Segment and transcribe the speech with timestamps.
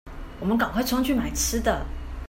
[0.39, 1.85] 我們趕快衝去買吃的